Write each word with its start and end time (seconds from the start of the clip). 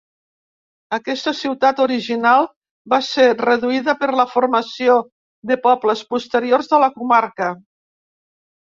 Aquesta 0.95 1.33
ciutat 1.39 1.81
original 1.85 2.49
va 2.95 3.01
ser 3.09 3.27
reduïda 3.43 3.97
per 4.01 4.11
la 4.23 4.27
formació 4.33 4.97
de 5.53 5.61
pobles 5.69 6.05
posteriors 6.17 6.75
de 6.75 6.83
la 6.87 6.95
comarca. 6.99 7.55